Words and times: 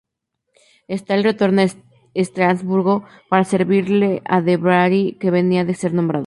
Stahl 0.99 1.21
retorna 1.29 1.61
a 1.63 1.69
Estrasburgo 2.21 2.95
para 3.29 3.43
servir 3.53 3.85
a 4.35 4.37
de 4.45 4.55
Bary 4.63 5.03
que 5.19 5.29
venía 5.37 5.63
de 5.67 5.75
ser 5.81 5.91
nombrado. 5.93 6.19